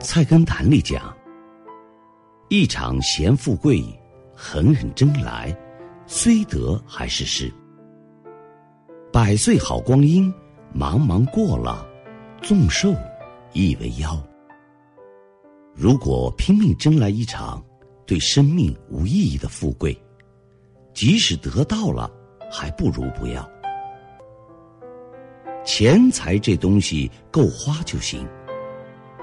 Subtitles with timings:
[0.00, 1.14] 菜根谭》里讲
[2.48, 3.82] ：“一场闲富贵，
[4.34, 5.54] 狠狠争来，
[6.06, 7.52] 虽得还是失。
[9.12, 10.32] 百岁好光阴，
[10.72, 11.84] 茫茫过了，
[12.40, 12.94] 纵寿
[13.52, 14.16] 亦为妖。
[15.74, 17.62] 如果拼命争来一场
[18.06, 20.00] 对生命无意义的富贵，
[20.94, 22.08] 即使得到了，
[22.50, 23.48] 还不如不要。
[25.64, 28.24] 钱财这东西够花就行。”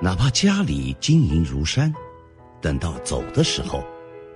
[0.02, 1.91] 哪怕家里金银如山，
[2.62, 3.81] 等到走的时候，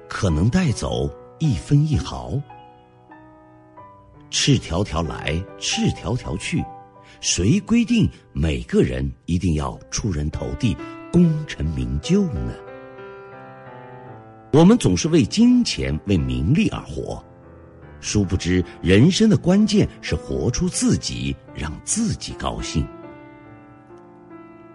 [0.07, 2.41] 可能带走一分一毫。
[4.29, 6.63] 赤条条来，赤条条去，
[7.19, 10.77] 谁规定每个人一定要出人头地、
[11.11, 12.53] 功成名就呢？
[14.53, 17.21] 我们总是为金钱、为名利而活，
[17.99, 22.87] 殊不知人生的关键是活出自己，让自己高兴。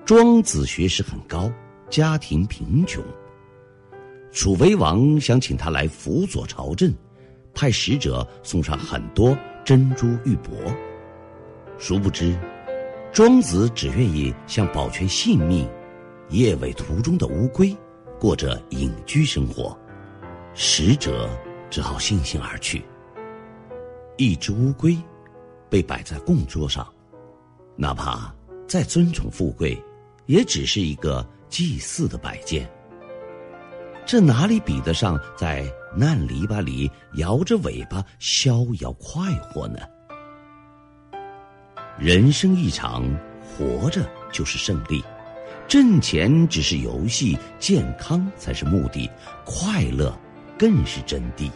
[0.06, 1.50] 庄子学识很高，
[1.88, 3.02] 家庭贫穷。
[4.30, 6.92] 楚威王想请他来辅佐朝政，
[7.54, 10.76] 派使者送上很多珍珠玉帛。
[11.78, 12.38] 殊不知，
[13.14, 15.66] 庄子只愿意像保全性命、
[16.28, 17.74] 夜尾途中的乌龟，
[18.20, 19.74] 过着隐居生活。
[20.52, 21.30] 使者
[21.70, 22.84] 只好悻悻而去。
[24.18, 24.98] 一只乌龟
[25.70, 26.86] 被摆在供桌上，
[27.74, 28.34] 哪怕
[28.68, 29.82] 再尊崇富贵。
[30.26, 32.68] 也只是一个祭祀的摆件，
[34.06, 35.64] 这哪里比得上在
[35.96, 39.78] 烂篱笆里摇着尾巴逍遥快活呢？
[41.98, 43.04] 人生一场，
[43.42, 45.02] 活着就是胜利，
[45.68, 49.08] 挣钱只是游戏，健康才是目的，
[49.44, 50.18] 快乐
[50.58, 51.50] 更是真谛。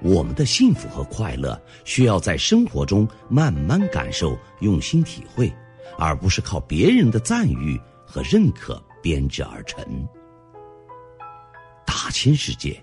[0.00, 5.52] 我们的幸福和快乐，需要在生活中慢慢感受，用心体会。
[5.98, 9.84] 而不是靠别人的赞誉和认可编织而成。
[11.86, 12.82] 大千世界，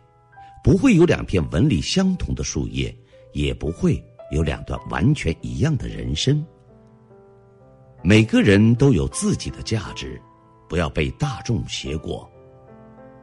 [0.63, 2.95] 不会有两片纹理相同的树叶，
[3.33, 6.45] 也不会有两段完全一样的人生。
[8.01, 10.21] 每个人都有自己的价值，
[10.69, 12.29] 不要被大众挟裹，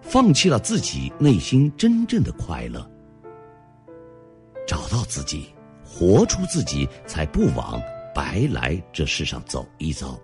[0.02, 2.86] 放弃了自己内心真正的快乐。
[4.66, 7.80] 找到自己，活出自己，才不枉。
[8.16, 10.18] 白来这世上走一遭，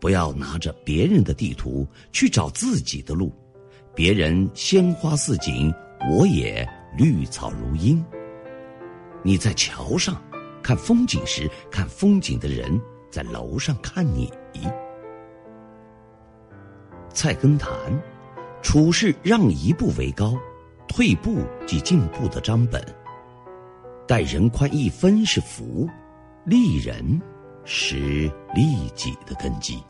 [0.00, 3.32] 不要拿着别人的地图去找自己的路。
[3.94, 5.72] 别人鲜花似锦，
[6.10, 8.04] 我也绿草如茵。
[9.22, 10.20] 你在桥上
[10.60, 12.76] 看风景时，看风景的人
[13.08, 14.28] 在楼上看你。
[17.10, 17.70] 菜根谭，
[18.60, 20.36] 处事让一步为高，
[20.88, 22.84] 退步即进步的章本。
[24.06, 25.88] 待人宽一分是福，
[26.44, 27.20] 利人
[27.64, 29.82] 是利己的根基。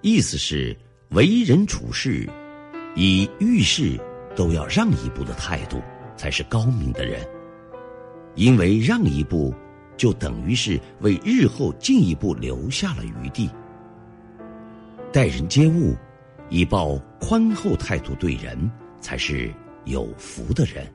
[0.00, 0.76] 意思是
[1.10, 2.28] 为人处事，
[2.96, 3.96] 以遇事
[4.34, 5.80] 都要让一步的态度，
[6.16, 7.24] 才是高明的人。
[8.34, 9.54] 因为让一步，
[9.96, 13.48] 就等于是为日后进一步留下了余地。
[15.12, 15.94] 待人接物，
[16.48, 18.68] 以抱宽厚态度对人，
[19.00, 19.52] 才是
[19.84, 20.92] 有福的人。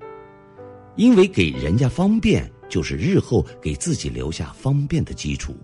[0.98, 5.56] 因为给人家方便，就是日后给自己留下方便的基础。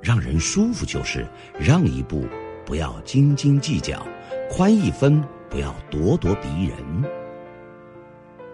[0.00, 1.26] 让人舒服，就是
[1.58, 2.24] 让一步，
[2.64, 3.98] 不要斤斤计较；
[4.48, 6.78] 宽一分，不要咄咄逼人。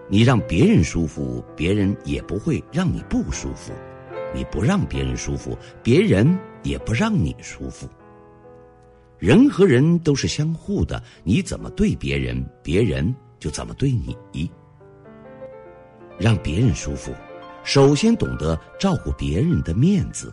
[0.09, 3.73] 你让别人舒服，别人也不会让你不舒服；
[4.35, 7.89] 你不让别人舒服，别人也不让你舒服。
[9.19, 14.51] 人和人都是相互的，你怎么对别人，别人就怎么对你。
[16.19, 17.15] 让别人舒服，
[17.65, 20.33] 首先懂得照顾别人的面子。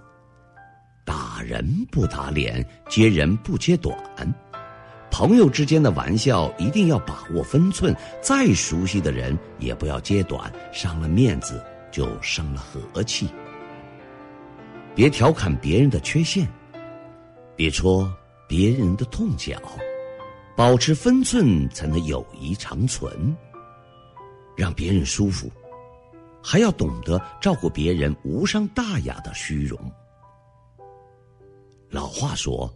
[1.06, 3.98] 打人不打脸，揭人不揭短。
[5.12, 13.30] 朋友之间的玩笑一定要把握分寸，再熟悉的人也不要揭短，伤了面子就伤了和气。
[14.96, 16.48] 别调侃别人的缺陷，
[17.56, 18.12] 别戳
[18.48, 19.58] 别人的痛脚，
[20.56, 23.36] 保持分寸才能友谊长存。
[24.56, 25.52] 让别人舒服。
[26.44, 29.80] 还要懂得照顾别人无伤大雅的虚荣。
[31.90, 32.72] 老话说：“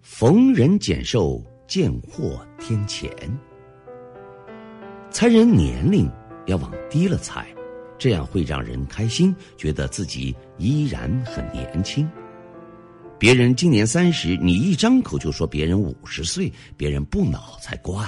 [0.00, 3.10] 逢人减寿，见货添钱。”
[5.10, 6.08] 猜人年龄
[6.46, 7.46] 要往低了猜，
[7.98, 12.08] 这样会让人开心，觉得自己依然很年轻。
[13.18, 18.04] 别人今年三十，你一张口就说别人五十岁，别人不恼才怪。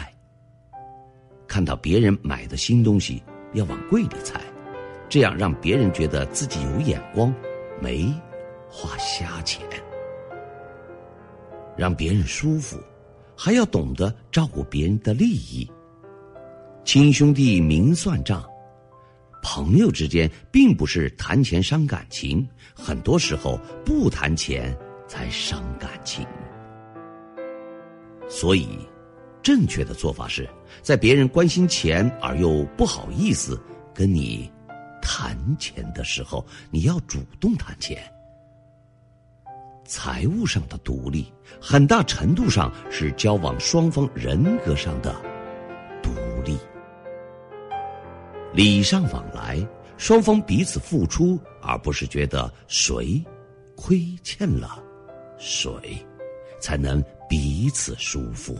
[1.46, 3.22] 看到别人买的新东西，
[3.54, 4.40] 要往柜里猜。
[5.08, 7.32] 这样让别人觉得自己有眼光，
[7.80, 8.12] 没
[8.68, 9.64] 花瞎钱。
[11.76, 12.78] 让别人舒服，
[13.36, 15.70] 还要懂得照顾别人的利益。
[16.84, 18.44] 亲兄弟明算账，
[19.42, 24.76] 朋友之间并不是谈钱伤感情，很多时候不谈钱
[25.08, 26.26] 才伤感情。
[28.28, 28.68] 所以，
[29.42, 30.48] 正确的做法是
[30.80, 33.60] 在别人关心钱而又不好意思
[33.92, 34.50] 跟你
[35.04, 38.02] 谈钱的时候，你要主动谈钱。
[39.84, 41.30] 财务上的独立，
[41.60, 45.14] 很大程度上是交往双方人格上的
[46.02, 46.10] 独
[46.42, 46.58] 立。
[48.54, 49.64] 礼尚往来，
[49.98, 53.22] 双方彼此付出，而不是觉得谁
[53.76, 54.82] 亏欠了
[55.38, 55.70] 谁，
[56.58, 58.58] 才能彼此舒服。